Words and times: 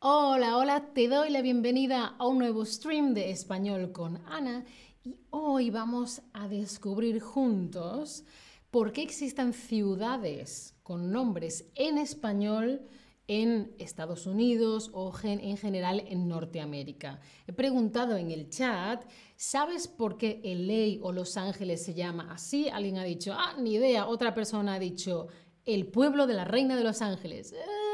Hola, 0.00 0.58
hola, 0.58 0.92
te 0.92 1.08
doy 1.08 1.30
la 1.30 1.40
bienvenida 1.40 2.16
a 2.18 2.26
un 2.26 2.38
nuevo 2.38 2.66
stream 2.66 3.14
de 3.14 3.30
español 3.30 3.92
con 3.92 4.18
Ana 4.26 4.66
y 5.02 5.16
hoy 5.30 5.70
vamos 5.70 6.20
a 6.34 6.48
descubrir 6.48 7.18
juntos 7.20 8.22
por 8.70 8.92
qué 8.92 9.00
existen 9.00 9.54
ciudades 9.54 10.76
con 10.82 11.10
nombres 11.10 11.70
en 11.74 11.96
español 11.96 12.82
en 13.26 13.74
Estados 13.78 14.26
Unidos 14.26 14.90
o 14.92 15.14
en 15.22 15.56
general 15.56 16.04
en 16.06 16.28
Norteamérica. 16.28 17.18
He 17.46 17.54
preguntado 17.54 18.18
en 18.18 18.30
el 18.30 18.50
chat, 18.50 19.02
¿sabes 19.36 19.88
por 19.88 20.18
qué 20.18 20.42
LA 20.44 21.02
o 21.02 21.10
Los 21.10 21.38
Ángeles 21.38 21.82
se 21.82 21.94
llama 21.94 22.34
así? 22.34 22.68
Alguien 22.68 22.98
ha 22.98 23.04
dicho, 23.04 23.32
ah, 23.34 23.54
ni 23.58 23.76
idea. 23.76 24.08
Otra 24.08 24.34
persona 24.34 24.74
ha 24.74 24.78
dicho, 24.78 25.28
el 25.64 25.86
pueblo 25.86 26.26
de 26.26 26.34
la 26.34 26.44
reina 26.44 26.76
de 26.76 26.84
Los 26.84 27.00
Ángeles. 27.00 27.52
Eh. 27.52 27.85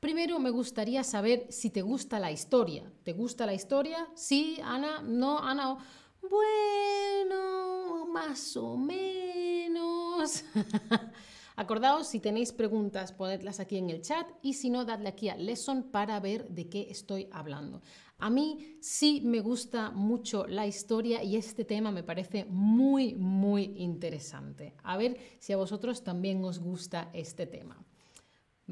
Primero 0.00 0.38
me 0.38 0.48
gustaría 0.48 1.04
saber 1.04 1.46
si 1.50 1.68
te 1.68 1.82
gusta 1.82 2.18
la 2.18 2.32
historia. 2.32 2.90
¿Te 3.04 3.12
gusta 3.12 3.44
la 3.44 3.52
historia? 3.52 4.08
Sí, 4.14 4.58
Ana, 4.64 5.02
no, 5.02 5.38
Ana. 5.38 5.76
Bueno, 6.22 8.06
más 8.06 8.56
o 8.56 8.78
menos. 8.78 10.42
Acordaos, 11.56 12.06
si 12.06 12.18
tenéis 12.18 12.50
preguntas, 12.52 13.12
ponedlas 13.12 13.60
aquí 13.60 13.76
en 13.76 13.90
el 13.90 14.00
chat 14.00 14.26
y 14.40 14.54
si 14.54 14.70
no, 14.70 14.86
dadle 14.86 15.10
aquí 15.10 15.28
a 15.28 15.36
Lesson 15.36 15.82
para 15.82 16.18
ver 16.18 16.48
de 16.48 16.70
qué 16.70 16.86
estoy 16.88 17.28
hablando. 17.30 17.82
A 18.16 18.30
mí 18.30 18.78
sí 18.80 19.20
me 19.22 19.40
gusta 19.40 19.90
mucho 19.90 20.46
la 20.46 20.66
historia 20.66 21.22
y 21.22 21.36
este 21.36 21.66
tema 21.66 21.92
me 21.92 22.02
parece 22.02 22.46
muy, 22.46 23.14
muy 23.16 23.74
interesante. 23.76 24.72
A 24.82 24.96
ver 24.96 25.18
si 25.38 25.52
a 25.52 25.58
vosotros 25.58 26.02
también 26.02 26.42
os 26.42 26.58
gusta 26.58 27.10
este 27.12 27.46
tema. 27.46 27.84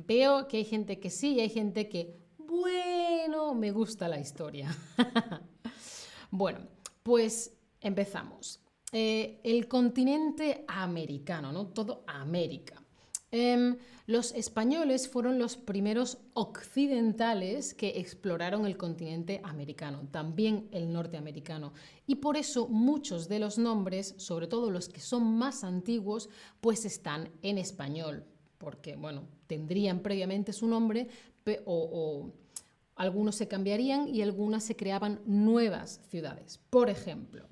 Veo 0.07 0.49
que 0.49 0.59
hay 0.59 0.65
gente 0.65 0.99
que 0.99 1.11
sí 1.11 1.35
y 1.35 1.41
hay 1.41 1.49
gente 1.49 1.89
que, 1.89 2.17
bueno, 2.39 3.55
me 3.55 3.71
gusta 3.71 4.09
la 4.09 4.21
historia. 4.21 4.75
bueno, 6.31 6.61
pues 7.03 7.53
empezamos. 7.81 8.61
Eh, 8.93 9.41
el 9.45 9.69
continente 9.69 10.65
americano, 10.67 11.53
¿no? 11.53 11.67
Todo 11.67 12.05
América. 12.07 12.83
Em, 13.31 13.77
los 14.07 14.33
españoles 14.33 15.07
fueron 15.07 15.39
los 15.39 15.59
primeros 15.59 16.17
occidentales 16.33 17.75
que 17.75 17.99
exploraron 17.99 18.65
el 18.65 18.79
continente 18.79 19.43
americano, 19.45 20.09
también 20.11 20.69
el 20.73 20.91
norteamericano. 20.91 21.75
Y 22.07 22.15
por 22.15 22.39
eso 22.39 22.69
muchos 22.69 23.29
de 23.29 23.39
los 23.39 23.59
nombres, 23.59 24.15
sobre 24.17 24.47
todo 24.47 24.71
los 24.71 24.89
que 24.89 25.01
son 25.01 25.37
más 25.37 25.63
antiguos, 25.63 26.31
pues 26.63 26.87
están 26.87 27.31
en 27.43 27.59
español, 27.59 28.25
porque, 28.59 28.97
bueno, 28.97 29.23
tendrían 29.47 30.01
previamente 30.01 30.53
su 30.53 30.67
nombre 30.67 31.09
o 31.65 32.33
algunos 32.97 33.37
se 33.37 33.49
cambiarían 33.49 34.09
y 34.09 34.23
algunas 34.23 34.65
se 34.65 34.77
creaban 34.77 35.21
nuevas 35.25 36.01
ciudades. 36.11 36.61
Por 36.69 36.91
ejemplo, 36.91 37.47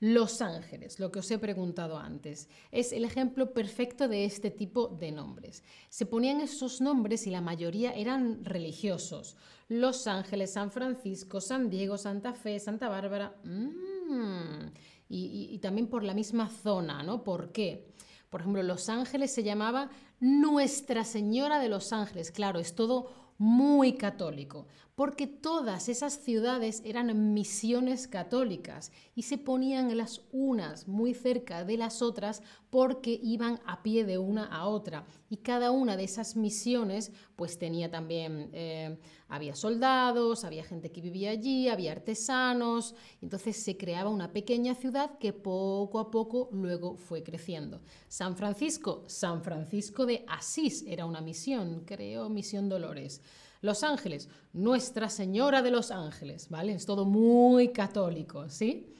los 0.00 0.42
Ángeles, 0.42 0.98
lo 0.98 1.10
que 1.10 1.20
os 1.20 1.30
he 1.30 1.38
preguntado 1.38 1.96
antes, 1.96 2.48
es 2.72 2.92
el 2.92 3.04
ejemplo 3.04 3.54
perfecto 3.54 4.08
de 4.08 4.24
este 4.24 4.50
tipo 4.50 4.88
de 4.88 5.12
nombres. 5.12 5.62
Se 5.88 6.04
ponían 6.04 6.40
esos 6.40 6.80
nombres 6.80 7.26
y 7.26 7.30
la 7.30 7.40
mayoría 7.40 7.92
eran 7.92 8.44
religiosos. 8.44 9.36
Los 9.68 10.06
Ángeles, 10.06 10.52
San 10.52 10.70
Francisco, 10.70 11.40
San 11.40 11.70
Diego, 11.70 11.96
Santa 11.96 12.34
Fe, 12.34 12.58
Santa 12.58 12.88
Bárbara. 12.88 13.34
Mm, 13.44 14.66
y, 15.08 15.48
y 15.52 15.58
también 15.58 15.86
por 15.86 16.02
la 16.02 16.12
misma 16.12 16.50
zona, 16.50 17.02
¿no? 17.02 17.22
¿Por 17.22 17.52
qué? 17.52 17.86
Por 18.34 18.40
ejemplo, 18.40 18.64
Los 18.64 18.88
Ángeles 18.88 19.32
se 19.32 19.44
llamaba 19.44 19.90
Nuestra 20.18 21.04
Señora 21.04 21.60
de 21.60 21.68
los 21.68 21.92
Ángeles. 21.92 22.32
Claro, 22.32 22.58
es 22.58 22.74
todo 22.74 23.12
muy 23.38 23.92
católico, 23.92 24.66
porque 24.94 25.26
todas 25.26 25.88
esas 25.88 26.14
ciudades 26.14 26.80
eran 26.84 27.34
misiones 27.34 28.06
católicas 28.06 28.92
y 29.16 29.22
se 29.22 29.38
ponían 29.38 29.96
las 29.96 30.20
unas 30.30 30.86
muy 30.86 31.14
cerca 31.14 31.64
de 31.64 31.76
las 31.76 32.00
otras 32.00 32.42
porque 32.70 33.18
iban 33.22 33.60
a 33.66 33.82
pie 33.82 34.04
de 34.04 34.18
una 34.18 34.46
a 34.46 34.66
otra. 34.66 35.04
Y 35.28 35.38
cada 35.38 35.72
una 35.72 35.96
de 35.96 36.04
esas 36.04 36.36
misiones 36.36 37.10
pues 37.34 37.58
tenía 37.58 37.90
también, 37.90 38.50
eh, 38.52 38.98
había 39.28 39.56
soldados, 39.56 40.44
había 40.44 40.62
gente 40.62 40.92
que 40.92 41.00
vivía 41.00 41.30
allí, 41.30 41.68
había 41.68 41.90
artesanos, 41.90 42.94
entonces 43.20 43.56
se 43.56 43.76
creaba 43.76 44.10
una 44.10 44.32
pequeña 44.32 44.76
ciudad 44.76 45.18
que 45.18 45.32
poco 45.32 45.98
a 45.98 46.10
poco 46.12 46.48
luego 46.52 46.96
fue 46.96 47.24
creciendo. 47.24 47.80
San 48.06 48.36
Francisco, 48.36 49.02
San 49.08 49.42
Francisco 49.42 50.06
de 50.06 50.24
Asís 50.28 50.84
era 50.86 51.04
una 51.04 51.20
misión, 51.20 51.82
creo, 51.84 52.28
Misión 52.28 52.68
Dolores. 52.68 53.20
Los 53.64 53.82
Ángeles, 53.82 54.28
Nuestra 54.52 55.08
Señora 55.08 55.62
de 55.62 55.70
los 55.70 55.90
Ángeles, 55.90 56.50
¿vale? 56.50 56.74
Es 56.74 56.84
todo 56.84 57.06
muy 57.06 57.72
católico, 57.72 58.50
¿sí? 58.50 58.92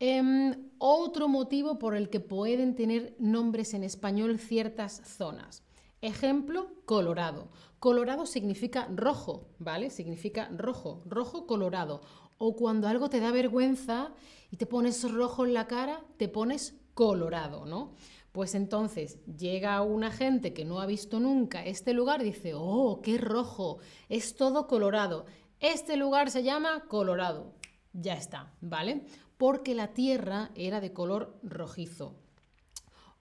Em, 0.00 0.70
otro 0.78 1.28
motivo 1.28 1.78
por 1.78 1.94
el 1.94 2.08
que 2.08 2.18
pueden 2.18 2.76
tener 2.76 3.14
nombres 3.18 3.74
en 3.74 3.84
español 3.84 4.38
ciertas 4.38 5.02
zonas. 5.04 5.62
Ejemplo, 6.00 6.70
Colorado. 6.86 7.50
Colorado 7.78 8.24
significa 8.24 8.88
rojo, 8.90 9.50
¿vale? 9.58 9.90
Significa 9.90 10.48
rojo, 10.56 11.02
rojo 11.04 11.46
colorado. 11.46 12.00
O 12.38 12.56
cuando 12.56 12.88
algo 12.88 13.10
te 13.10 13.20
da 13.20 13.32
vergüenza 13.32 14.14
y 14.50 14.56
te 14.56 14.64
pones 14.64 15.12
rojo 15.12 15.44
en 15.44 15.52
la 15.52 15.66
cara, 15.66 16.00
te 16.16 16.28
pones 16.28 16.74
colorado, 16.94 17.66
¿no? 17.66 17.92
Pues 18.34 18.56
entonces 18.56 19.20
llega 19.38 19.80
una 19.82 20.10
gente 20.10 20.52
que 20.52 20.64
no 20.64 20.80
ha 20.80 20.86
visto 20.86 21.20
nunca 21.20 21.64
este 21.64 21.92
lugar 21.92 22.20
y 22.20 22.24
dice, 22.24 22.50
oh, 22.52 23.00
qué 23.00 23.16
rojo, 23.16 23.78
es 24.08 24.34
todo 24.34 24.66
colorado. 24.66 25.26
Este 25.60 25.96
lugar 25.96 26.32
se 26.32 26.42
llama 26.42 26.86
Colorado. 26.88 27.54
Ya 27.92 28.14
está, 28.14 28.52
¿vale? 28.60 29.06
Porque 29.36 29.76
la 29.76 29.94
tierra 29.94 30.50
era 30.56 30.80
de 30.80 30.92
color 30.92 31.38
rojizo. 31.44 32.16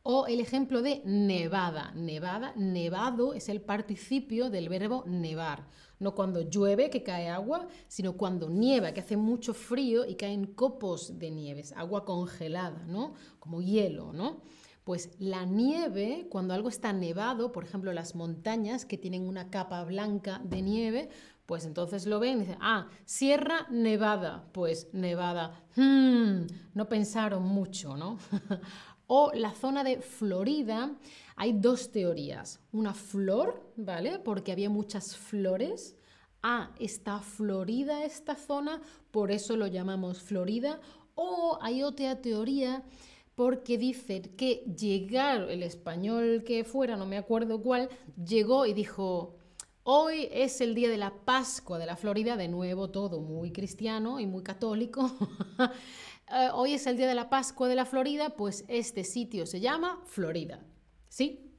O 0.02 0.26
el 0.26 0.40
ejemplo 0.40 0.82
de 0.82 1.04
nevada. 1.06 1.92
Nevada, 1.94 2.54
nevado 2.56 3.36
es 3.36 3.50
el 3.50 3.62
participio 3.62 4.50
del 4.50 4.68
verbo 4.68 5.04
nevar. 5.06 5.68
No 6.00 6.16
cuando 6.16 6.42
llueve, 6.42 6.90
que 6.90 7.04
cae 7.04 7.30
agua, 7.30 7.68
sino 7.88 8.14
cuando 8.18 8.50
nieva, 8.50 8.96
que 8.96 9.02
hace 9.02 9.16
mucho 9.16 9.54
frío 9.54 10.08
y 10.08 10.16
caen 10.16 10.48
copos 10.56 11.20
de 11.20 11.30
nieves, 11.30 11.72
agua 11.74 12.04
congelada, 12.04 12.84
¿no? 12.88 13.14
Como 13.38 13.62
hielo, 13.62 14.12
¿no? 14.12 14.42
Pues 14.84 15.12
la 15.18 15.46
nieve, 15.46 16.28
cuando 16.30 16.54
algo 16.54 16.68
está 16.70 16.92
nevado, 16.92 17.52
por 17.52 17.64
ejemplo 17.64 17.94
las 17.94 18.16
montañas 18.16 18.86
que 18.86 18.98
tienen 18.98 19.28
una 19.28 19.50
capa 19.50 19.84
blanca 19.86 20.42
de 20.44 20.62
nieve, 20.62 21.10
pues 21.46 21.66
entonces 21.66 22.06
lo 22.06 22.20
ven 22.20 22.38
y 22.38 22.40
dicen, 22.42 22.58
ah, 22.62 22.88
Sierra 23.06 23.68
Nevada, 23.70 24.48
pues 24.54 24.88
Nevada. 24.94 25.64
Hmm, 25.76 26.46
no 26.74 26.88
pensaron 26.88 27.44
mucho, 27.44 27.98
¿no? 27.98 28.18
o 29.08 29.32
la 29.34 29.52
zona 29.52 29.84
de 29.84 30.02
Florida, 30.02 30.92
hay 31.36 31.54
dos 31.54 31.92
teorías. 31.92 32.60
Una 32.72 32.94
flor, 32.94 33.72
¿vale? 33.76 34.20
Porque 34.20 34.52
había 34.52 34.70
muchas 34.70 35.18
flores. 35.18 35.96
Ah, 36.42 36.72
está 36.80 37.20
florida 37.20 38.04
esta 38.04 38.36
zona, 38.36 38.82
por 39.12 39.32
eso 39.32 39.56
lo 39.56 39.68
llamamos 39.68 40.22
Florida. 40.22 40.80
O 41.16 41.58
hay 41.62 41.84
otra 41.84 42.22
teoría 42.22 42.84
porque 43.36 43.78
dice 43.78 44.22
que 44.22 44.64
llegar 44.78 45.50
el 45.50 45.64
español 45.64 46.44
que 46.46 46.64
fuera, 46.64 46.98
no 46.98 47.06
me 47.06 47.18
acuerdo 47.18 47.62
cuál, 47.62 47.90
llegó 48.24 48.66
y 48.66 48.74
dijo, 48.74 49.36
hoy 49.84 50.30
es 50.32 50.62
el 50.62 50.76
día 50.76 50.90
de 50.90 50.98
la 50.98 51.14
Pascua 51.26 51.80
de 51.80 51.86
la 51.86 51.96
Florida, 51.96 52.38
de 52.38 52.48
nuevo 52.48 52.90
todo 52.90 53.22
muy 53.22 53.52
cristiano 53.52 54.20
y 54.20 54.28
muy 54.28 54.44
católico. 54.44 55.12
Eh, 56.32 56.50
hoy 56.54 56.74
es 56.74 56.88
el 56.88 56.96
día 56.96 57.06
de 57.08 57.14
la 57.14 57.30
Pascua 57.30 57.68
de 57.68 57.76
la 57.76 57.86
Florida, 57.86 58.30
pues 58.32 58.64
este 58.70 59.04
sitio 59.04 59.46
se 59.46 59.60
llama 59.60 60.02
Florida. 60.06 60.64
¿Sí? 61.10 61.54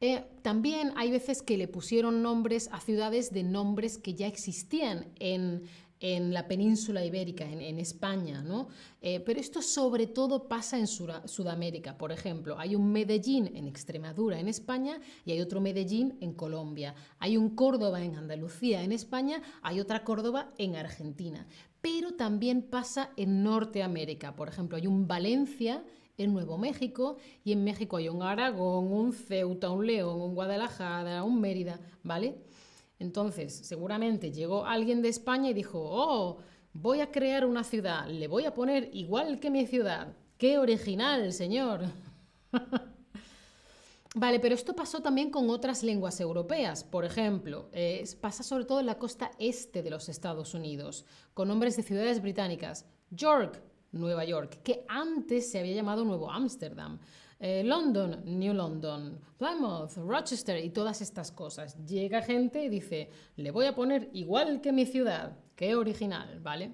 Eh, 0.00 0.24
también 0.42 0.92
hay 0.96 1.10
veces 1.10 1.42
que 1.42 1.56
le 1.56 1.68
pusieron 1.68 2.22
nombres 2.22 2.68
a 2.72 2.80
ciudades 2.80 3.32
de 3.32 3.44
nombres 3.44 3.96
que 3.96 4.14
ya 4.14 4.26
existían 4.26 5.10
en 5.20 5.62
en 6.00 6.34
la 6.34 6.46
península 6.46 7.04
ibérica, 7.04 7.44
en, 7.44 7.78
España, 7.78 8.42
¿no? 8.42 8.68
Eh, 9.00 9.20
pero 9.20 9.40
esto 9.40 9.62
sobre 9.62 10.06
todo 10.06 10.46
pasa 10.46 10.78
en 10.78 10.86
Sudamérica. 10.86 11.96
Por 11.96 12.12
ejemplo, 12.12 12.58
hay 12.58 12.76
un 12.76 12.92
Medellín 12.92 13.50
en 13.54 13.66
Extremadura, 13.66 14.38
en 14.38 14.48
España, 14.48 15.00
y 15.24 15.32
hay 15.32 15.40
otro 15.40 15.60
Medellín 15.60 16.18
en 16.20 16.34
Colombia. 16.34 16.94
Hay 17.18 17.36
un 17.36 17.56
Córdoba 17.56 18.02
en 18.02 18.16
Andalucía, 18.16 18.82
en 18.82 18.92
España, 18.92 19.42
hay 19.62 19.80
otra 19.80 20.04
Córdoba 20.04 20.52
en 20.58 20.76
Argentina. 20.76 21.46
Pero 21.80 22.14
también 22.14 22.62
pasa 22.62 23.10
en 23.16 23.42
Norteamérica. 23.42 24.36
Por 24.36 24.48
ejemplo, 24.48 24.76
hay 24.76 24.86
un 24.86 25.06
Valencia 25.06 25.82
en 26.18 26.32
Nuevo 26.32 26.58
México 26.58 27.16
y 27.44 27.52
en 27.52 27.64
México 27.64 27.96
hay 27.96 28.08
un 28.08 28.22
Aragón, 28.22 28.92
un 28.92 29.12
Ceuta, 29.12 29.70
un 29.70 29.86
León, 29.86 30.20
un 30.20 30.34
Guadalajara, 30.34 31.22
un 31.22 31.40
Mérida, 31.40 31.80
¿vale? 32.02 32.36
Entonces, 32.98 33.54
seguramente 33.54 34.32
llegó 34.32 34.64
alguien 34.64 35.02
de 35.02 35.08
España 35.08 35.50
y 35.50 35.54
dijo, 35.54 35.80
oh, 35.80 36.38
voy 36.72 37.00
a 37.00 37.10
crear 37.10 37.44
una 37.44 37.64
ciudad, 37.64 38.06
le 38.08 38.28
voy 38.28 38.44
a 38.44 38.54
poner 38.54 38.90
igual 38.92 39.40
que 39.40 39.50
mi 39.50 39.66
ciudad. 39.66 40.14
¡Qué 40.38 40.58
original, 40.58 41.32
señor! 41.32 41.82
Vale, 44.14 44.40
pero 44.40 44.54
esto 44.54 44.74
pasó 44.74 45.00
también 45.00 45.30
con 45.30 45.50
otras 45.50 45.82
lenguas 45.82 46.20
europeas. 46.20 46.84
Por 46.84 47.04
ejemplo, 47.04 47.68
eh, 47.72 48.02
pasa 48.18 48.42
sobre 48.42 48.64
todo 48.64 48.80
en 48.80 48.86
la 48.86 48.98
costa 48.98 49.30
este 49.38 49.82
de 49.82 49.90
los 49.90 50.08
Estados 50.08 50.54
Unidos, 50.54 51.04
con 51.34 51.48
nombres 51.48 51.76
de 51.76 51.82
ciudades 51.82 52.22
británicas. 52.22 52.86
York, 53.10 53.62
Nueva 53.92 54.24
York, 54.24 54.62
que 54.62 54.86
antes 54.88 55.50
se 55.50 55.58
había 55.58 55.74
llamado 55.74 56.02
Nuevo 56.04 56.30
Ámsterdam. 56.30 56.98
Eh, 57.38 57.62
London, 57.64 58.22
New 58.24 58.54
London, 58.54 59.20
Plymouth, 59.36 59.96
Rochester 59.96 60.64
y 60.64 60.70
todas 60.70 61.02
estas 61.02 61.30
cosas. 61.30 61.76
Llega 61.86 62.22
gente 62.22 62.64
y 62.64 62.68
dice, 62.68 63.10
le 63.36 63.50
voy 63.50 63.66
a 63.66 63.74
poner 63.74 64.08
igual 64.14 64.60
que 64.60 64.72
mi 64.72 64.86
ciudad. 64.86 65.38
Qué 65.54 65.74
original, 65.74 66.40
¿vale? 66.40 66.72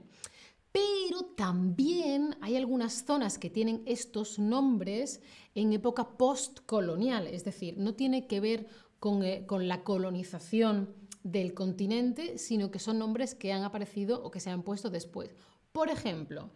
Pero 0.70 1.24
también 1.36 2.36
hay 2.40 2.56
algunas 2.56 3.04
zonas 3.04 3.38
que 3.38 3.50
tienen 3.50 3.82
estos 3.86 4.38
nombres 4.38 5.20
en 5.54 5.72
época 5.72 6.16
postcolonial, 6.16 7.26
es 7.26 7.44
decir, 7.44 7.76
no 7.76 7.94
tiene 7.94 8.26
que 8.26 8.40
ver 8.40 8.66
con, 8.98 9.22
eh, 9.22 9.44
la 9.60 9.82
colonización 9.82 10.94
del 11.24 11.54
continente, 11.54 12.38
sino 12.38 12.70
que 12.70 12.78
son 12.78 12.98
nombres 12.98 13.34
que 13.34 13.52
han 13.52 13.64
aparecido 13.64 14.22
o 14.22 14.30
que 14.30 14.40
se 14.40 14.50
han 14.50 14.62
puesto 14.62 14.90
después. 14.90 15.34
Por 15.72 15.90
ejemplo, 15.90 16.50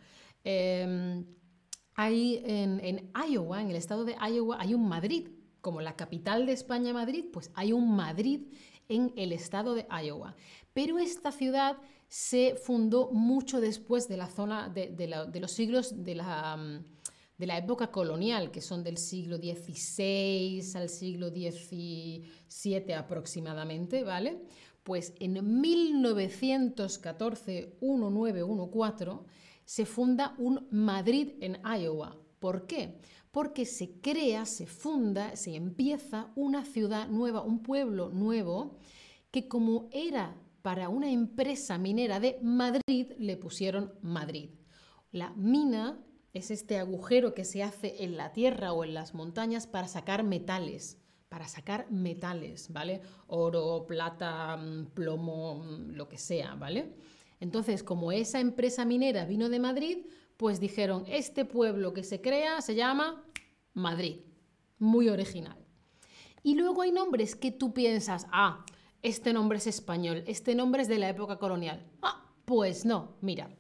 em, 0.45 1.27
hay 1.97 2.43
en, 2.45 3.11
Iowa, 3.29 3.63
en 3.63 3.71
el 3.71 3.77
estado 3.77 4.05
de 4.05 4.15
Iowa, 4.15 4.59
hay 4.61 4.75
un 4.75 4.89
Madrid. 4.89 5.29
Como 5.63 5.81
la 5.81 5.97
capital 5.97 6.47
de 6.47 6.53
España, 6.53 6.93
Madrid, 6.93 7.25
pues 7.33 7.51
hay 7.55 7.73
un 7.73 7.97
Madrid 7.97 8.43
en 8.89 9.13
el 9.17 9.33
estado 9.33 9.75
de 9.75 9.87
Iowa. 9.91 10.37
Pero 10.73 10.99
esta 10.99 11.33
ciudad 11.33 11.79
se 12.07 12.55
fundó 12.55 13.11
mucho 13.11 13.61
después 13.61 14.07
de 14.07 14.17
la 14.17 14.29
zona 14.29 14.69
de, 14.69 15.41
los 15.41 15.51
siglos 15.51 16.05
de 16.05 16.15
la, 16.15 16.57
mm, 16.57 16.85
de 17.39 17.47
la, 17.47 17.59
época 17.59 17.91
colonial, 17.91 18.53
que 18.53 18.61
son 18.61 18.85
del 18.85 18.99
siglo 18.99 19.39
XVI 19.39 20.63
al 20.75 20.89
siglo 20.89 21.31
XVII 21.31 22.93
aproximadamente, 22.93 24.05
¿vale? 24.05 24.39
Pues 24.85 25.15
en 25.19 25.61
1914, 25.61 27.77
1914, 27.81 29.25
se 29.67 29.85
funda 29.85 30.35
un 30.39 30.67
Madrid 30.71 31.33
en 31.41 31.59
Iowa. 31.65 32.17
¿Por 32.39 32.67
qué? 32.67 32.99
Porque 33.33 33.67
se 33.67 34.01
crea, 34.01 34.47
se 34.47 34.67
funda, 34.67 35.37
se 35.37 35.57
empieza 35.57 36.33
una 36.37 36.65
ciudad 36.65 37.09
nueva, 37.09 37.43
un 37.43 37.63
pueblo 37.63 38.09
nuevo, 38.09 38.79
que 39.31 39.49
como 39.49 39.91
era 39.93 40.35
para 40.63 40.89
una 40.89 41.11
empresa 41.11 41.77
minera 41.77 42.21
de 42.21 42.39
Madrid 42.43 43.13
le 43.19 43.37
pusieron 43.37 43.93
Madrid. 44.01 44.51
La 45.11 45.31
mina 45.31 45.99
es 46.33 46.51
este 46.51 46.79
agujero 46.79 47.35
que 47.35 47.45
se 47.45 47.63
hace 47.63 48.05
en 48.05 48.17
la 48.17 48.33
tierra 48.33 48.73
o 48.73 48.85
en 48.85 48.95
las 48.95 49.15
montañas 49.15 49.67
para 49.67 49.89
sacar 49.89 50.23
metales, 50.23 50.99
para 51.29 51.49
sacar 51.49 51.91
metales, 51.91 52.73
¿vale? 52.73 53.01
Oro, 53.27 53.85
plata, 53.87 54.57
mm, 54.57 54.87
plomo, 54.95 55.65
mm, 55.65 55.91
lo 55.93 56.09
que 56.09 56.19
sea, 56.19 56.55
¿vale? 56.55 56.95
Entonces, 57.41 57.83
como 57.83 58.13
esa 58.13 58.41
empresa 58.41 58.85
minera 58.85 59.25
vino 59.25 59.49
de 59.49 59.59
Madrid, 59.59 60.07
pues 60.37 60.61
dijeron, 60.61 61.05
este 61.09 61.45
pueblo 61.45 61.93
que 61.93 62.03
se 62.03 62.21
crea 62.21 62.61
se 62.61 62.75
llama 62.75 63.25
Madrid. 63.75 64.21
Muy 64.79 65.09
original. 65.09 65.57
Y 66.43 66.55
luego 66.55 66.83
hay 66.83 66.93
nombres 66.93 67.35
que 67.35 67.51
tú 67.51 67.73
piensas, 67.73 68.27
ah, 68.31 68.65
este 69.03 69.33
nombre 69.33 69.59
es 69.59 69.67
español, 69.67 70.25
este 70.27 70.55
nombre 70.55 70.83
es 70.83 70.89
de 70.89 70.99
la 70.99 71.09
época 71.09 71.39
colonial. 71.39 71.85
Ah, 72.03 72.33
pues 72.45 72.85
no, 72.85 73.17
mira. 73.21 73.51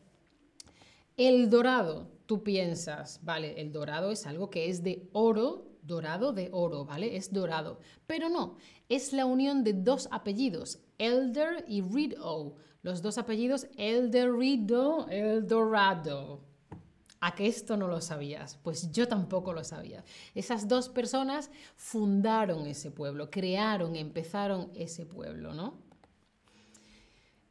El 1.17 1.49
dorado, 1.51 2.11
tú 2.27 2.43
piensas, 2.43 3.21
vale, 3.25 3.61
el 3.61 3.73
dorado 3.73 4.11
es 4.11 4.27
algo 4.27 4.51
que 4.51 4.69
es 4.69 4.83
de 4.83 5.09
oro, 5.13 5.67
dorado 5.83 6.33
de 6.33 6.51
oro, 6.53 6.85
¿vale? 6.85 7.17
Es 7.17 7.33
dorado. 7.33 7.81
Pero 8.07 8.29
no, 8.29 8.57
es 8.89 9.13
la 9.13 9.25
unión 9.25 9.65
de 9.65 9.73
dos 9.73 10.09
apellidos, 10.11 10.81
Elder 10.99 11.65
y 11.69 11.81
Rideau. 11.81 12.57
Los 12.87 13.03
dos 13.03 13.19
apellidos 13.19 13.67
Elder 13.77 14.33
Rideau, 14.33 15.09
El 15.11 15.45
Dorado. 15.45 16.45
¿A 17.21 17.35
que 17.35 17.49
esto 17.49 17.77
no 17.77 17.89
lo 17.89 18.01
sabías? 18.01 18.61
Pues 18.63 18.93
yo 18.93 19.09
tampoco 19.09 19.53
lo 19.53 19.65
sabía. 19.65 20.05
Esas 20.37 20.69
dos 20.69 20.89
personas 20.89 21.51
fundaron 21.75 22.65
ese 22.69 22.93
pueblo, 22.93 23.29
crearon, 23.29 23.97
empezaron 23.97 24.71
ese 24.77 25.05
pueblo, 25.05 25.53
¿no? 25.53 25.83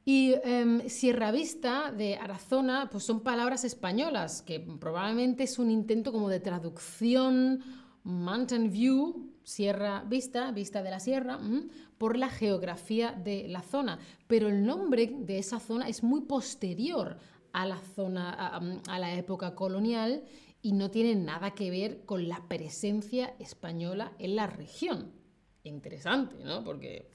Y 0.05 0.35
em, 0.45 0.87
Sierra 0.87 1.31
Vista 1.31 1.91
de 1.91 2.15
Arazona, 2.15 2.89
pues 2.89 3.03
son 3.03 3.19
palabras 3.19 3.65
españolas, 3.65 4.41
que 4.41 4.61
probablemente 4.61 5.43
es 5.43 5.59
un 5.59 5.69
intento 5.69 6.13
como 6.13 6.29
de 6.29 6.39
traducción 6.39 7.61
Mountain 8.03 8.71
View, 8.71 9.34
Sierra 9.45 10.03
Vista, 10.05 10.51
Vista 10.51 10.83
de 10.83 10.89
la 10.89 10.99
Sierra, 10.99 11.39
por 11.97 12.17
la 12.17 12.29
geografía 12.29 13.11
de 13.11 13.47
la 13.47 13.61
zona. 13.61 13.99
Pero 14.27 14.49
el 14.49 14.65
nombre 14.65 15.13
de 15.19 15.37
esa 15.37 15.59
zona 15.59 15.87
es 15.87 16.03
muy 16.03 16.21
posterior 16.21 17.17
a 17.53 17.65
la 17.65 17.79
zona, 17.79 18.31
a, 18.31 18.99
la 18.99 19.13
época 19.15 19.55
colonial 19.55 20.23
y 20.61 20.73
no 20.73 20.91
tiene 20.91 21.15
nada 21.15 21.51
que 21.51 21.69
ver 21.69 22.03
con 22.05 22.27
la 22.27 22.47
presencia 22.49 23.35
española 23.39 24.11
en 24.19 24.35
la 24.35 24.47
región. 24.47 25.13
Interesante, 25.63 26.43
¿no? 26.43 26.63
Porque, 26.63 27.07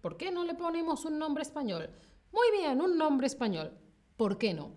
¿por 0.00 0.16
qué 0.16 0.30
no 0.30 0.44
le 0.44 0.54
ponemos 0.54 1.04
un 1.04 1.18
nombre 1.18 1.42
español? 1.42 1.88
Muy 2.32 2.58
bien, 2.58 2.80
un 2.80 2.98
nombre 2.98 3.28
español. 3.28 3.72
¿Por 4.16 4.36
qué 4.36 4.52
no? 4.52 4.72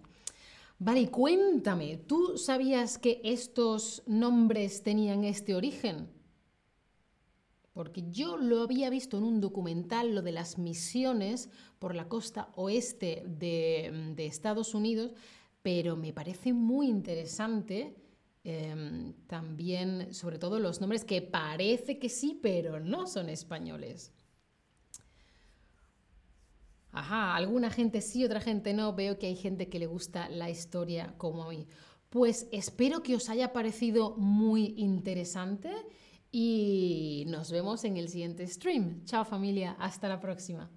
Vale, 0.78 1.10
cuéntame, 1.10 1.98
¿tú 1.98 2.38
sabías 2.38 2.98
que 2.98 3.22
estos 3.24 4.04
nombres 4.06 4.84
tenían 4.84 5.24
este 5.24 5.56
origen? 5.56 6.15
Porque 7.76 8.06
yo 8.10 8.38
lo 8.38 8.62
había 8.62 8.90
visto 8.90 9.18
en 9.18 9.26
un 9.26 9.42
documental, 9.42 10.16
lo 10.16 10.22
de 10.22 10.32
las 10.32 10.58
misiones 10.58 11.50
por 11.78 11.94
la 11.94 12.08
costa 12.08 12.48
oeste 12.56 13.24
de, 13.28 14.16
Estados 14.18 14.74
Unidos, 14.74 15.12
pero 15.62 15.98
me 15.98 16.14
parece 16.14 16.54
muy 16.54 16.88
interesante 16.88 17.94
em, 18.46 19.12
también, 19.28 20.14
sobre 20.14 20.40
todo 20.40 20.62
los 20.62 20.80
nombres 20.80 21.04
que 21.04 21.22
parece 21.22 22.00
que 22.00 22.08
sí, 22.08 22.40
pero 22.42 22.80
no 22.80 23.08
son 23.08 23.28
españoles. 23.28 24.14
Ajá, 26.94 27.36
alguna 27.36 27.70
gente 27.72 28.00
sí, 28.00 28.24
otra 28.24 28.40
gente 28.40 28.74
no. 28.74 28.94
Veo 28.94 29.20
que 29.20 29.28
hay 29.28 29.36
gente 29.36 29.68
que 29.68 29.80
le 29.80 29.88
gusta 29.88 30.30
la 30.30 30.50
historia 30.50 31.14
como 31.18 31.44
a 31.44 31.50
mí. 31.50 31.68
Pues 32.10 32.48
espero 32.54 33.04
que 33.04 33.16
os 33.16 33.28
haya 33.28 33.52
parecido 33.52 34.16
muy 34.16 34.76
interesante 34.78 35.74
y 36.38 37.24
nos 37.28 37.50
vemos 37.50 37.86
en 37.86 37.96
el 37.96 38.10
siguiente 38.10 38.46
stream. 38.46 39.06
Chao 39.06 39.24
familia, 39.24 39.78
hasta 39.80 40.10
la 40.10 40.20
próxima. 40.20 40.70